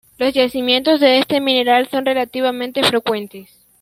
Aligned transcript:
Los 0.17 0.33
yacimientos 0.33 0.99
de 0.99 1.19
este 1.19 1.39
mineral 1.41 1.87
son 1.87 2.07
relativamente 2.07 2.81
frecuentes. 2.83 3.67